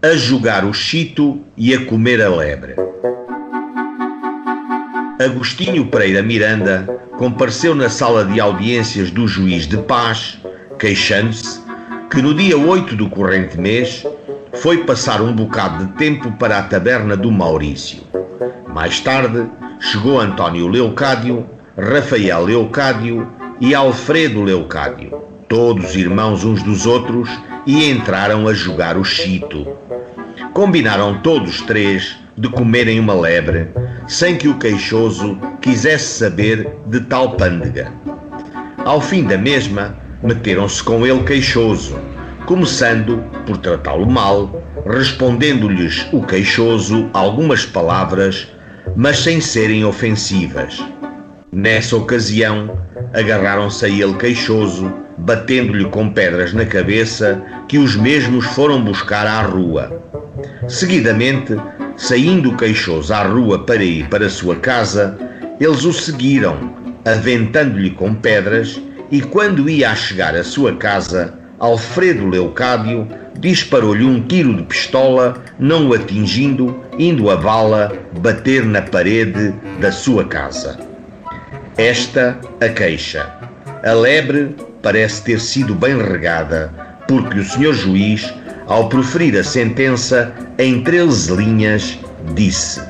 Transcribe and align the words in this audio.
a 0.00 0.14
jogar 0.14 0.64
o 0.64 0.72
chito 0.72 1.40
e 1.56 1.74
a 1.74 1.84
comer 1.84 2.22
a 2.22 2.28
lebre. 2.28 2.76
Agostinho 5.18 5.86
Pereira 5.86 6.22
Miranda 6.22 6.86
compareceu 7.18 7.74
na 7.74 7.88
sala 7.88 8.24
de 8.24 8.38
audiências 8.38 9.10
do 9.10 9.26
juiz 9.26 9.66
de 9.66 9.76
paz, 9.76 10.38
queixando-se 10.78 11.60
que 12.08 12.22
no 12.22 12.32
dia 12.32 12.56
8 12.56 12.94
do 12.94 13.10
corrente 13.10 13.58
mês 13.58 14.06
foi 14.62 14.84
passar 14.84 15.20
um 15.20 15.32
bocado 15.32 15.86
de 15.86 15.92
tempo 15.94 16.30
para 16.38 16.58
a 16.58 16.62
taberna 16.62 17.16
do 17.16 17.32
Maurício. 17.32 18.04
Mais 18.72 19.00
tarde 19.00 19.50
chegou 19.80 20.20
António 20.20 20.68
Leucádio, 20.68 21.44
Rafael 21.76 22.44
Leucádio 22.44 23.28
e 23.60 23.74
Alfredo 23.74 24.42
Leucádio, 24.42 25.20
todos 25.48 25.96
irmãos 25.96 26.44
uns 26.44 26.62
dos 26.62 26.86
outros, 26.86 27.28
e 27.66 27.90
entraram 27.90 28.46
a 28.46 28.54
jogar 28.54 28.96
o 28.96 29.04
chito. 29.04 29.66
Combinaram 30.52 31.18
todos 31.20 31.60
três 31.62 32.16
de 32.36 32.48
comerem 32.48 33.00
uma 33.00 33.14
lebre, 33.14 33.68
sem 34.06 34.36
que 34.36 34.48
o 34.48 34.58
queixoso 34.58 35.38
quisesse 35.60 36.18
saber 36.18 36.76
de 36.86 37.00
tal 37.00 37.32
pândega. 37.32 37.92
Ao 38.84 39.00
fim 39.00 39.24
da 39.24 39.36
mesma, 39.36 39.96
meteram-se 40.22 40.82
com 40.82 41.06
ele 41.06 41.24
queixoso, 41.24 41.98
começando 42.46 43.22
por 43.44 43.56
tratá-lo 43.58 44.10
mal, 44.10 44.62
respondendo-lhes 44.86 46.06
o 46.12 46.22
queixoso 46.22 47.10
algumas 47.12 47.66
palavras, 47.66 48.48
mas 48.96 49.18
sem 49.18 49.40
serem 49.40 49.84
ofensivas. 49.84 50.82
Nessa 51.50 51.96
ocasião, 51.96 52.78
agarraram-se 53.14 53.84
a 53.86 53.88
ele 53.88 54.14
queixoso, 54.14 54.92
batendo-lhe 55.16 55.86
com 55.86 56.10
pedras 56.10 56.52
na 56.52 56.66
cabeça, 56.66 57.42
que 57.66 57.78
os 57.78 57.96
mesmos 57.96 58.44
foram 58.46 58.84
buscar 58.84 59.26
à 59.26 59.40
rua. 59.42 60.02
Seguidamente, 60.68 61.56
saindo 61.96 62.54
queixoso 62.54 63.14
à 63.14 63.22
rua 63.22 63.64
para 63.64 63.82
ir 63.82 64.08
para 64.08 64.28
sua 64.28 64.56
casa, 64.56 65.18
eles 65.58 65.84
o 65.84 65.92
seguiram, 65.92 66.74
aventando-lhe 67.04 67.90
com 67.90 68.14
pedras, 68.14 68.80
e 69.10 69.22
quando 69.22 69.70
ia 69.70 69.90
a 69.90 69.96
chegar 69.96 70.36
à 70.36 70.44
sua 70.44 70.76
casa, 70.76 71.32
Alfredo 71.58 72.26
Leucádio 72.26 73.08
disparou-lhe 73.38 74.04
um 74.04 74.20
tiro 74.20 74.54
de 74.54 74.64
pistola, 74.64 75.42
não 75.58 75.88
o 75.88 75.94
atingindo, 75.94 76.84
indo 76.98 77.30
a 77.30 77.36
bala 77.36 77.92
bater 78.20 78.66
na 78.66 78.82
parede 78.82 79.54
da 79.80 79.90
sua 79.90 80.24
casa. 80.26 80.78
Esta 81.78 82.36
a 82.60 82.68
queixa. 82.68 83.24
A 83.84 83.92
lebre 83.92 84.56
parece 84.82 85.22
ter 85.22 85.38
sido 85.38 85.76
bem 85.76 85.96
regada, 85.96 86.72
porque 87.06 87.38
o 87.38 87.44
senhor 87.44 87.72
juiz, 87.72 88.34
ao 88.66 88.88
proferir 88.88 89.38
a 89.38 89.44
sentença 89.44 90.34
em 90.58 90.82
13 90.82 91.36
linhas, 91.36 91.96
disse: 92.34 92.82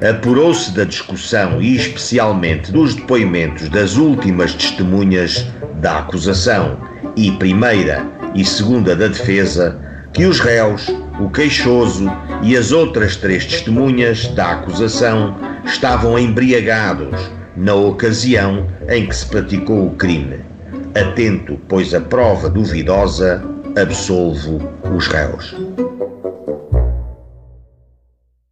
Apurou-se 0.00 0.72
da 0.72 0.84
discussão 0.84 1.60
e 1.60 1.76
especialmente 1.76 2.72
dos 2.72 2.94
depoimentos 2.94 3.68
das 3.68 3.96
últimas 3.96 4.54
testemunhas 4.54 5.46
da 5.74 5.98
acusação 5.98 6.80
e 7.14 7.30
primeira 7.32 8.06
e 8.34 8.42
segunda 8.42 8.96
da 8.96 9.08
defesa 9.08 9.78
que 10.14 10.24
os 10.24 10.40
réus, 10.40 10.88
o 11.20 11.28
queixoso 11.28 12.10
e 12.42 12.56
as 12.56 12.72
outras 12.72 13.16
três 13.16 13.44
testemunhas 13.44 14.28
da 14.28 14.52
acusação 14.52 15.36
estavam 15.66 16.18
embriagados 16.18 17.36
na 17.58 17.74
ocasião 17.74 18.68
em 18.88 19.06
que 19.06 19.16
se 19.16 19.26
praticou 19.26 19.88
o 19.88 19.96
crime. 19.96 20.38
Atento, 20.94 21.58
pois 21.66 21.92
a 21.92 22.00
prova 22.00 22.48
duvidosa, 22.48 23.42
absolvo 23.76 24.60
os 24.94 25.08
réus. 25.08 25.56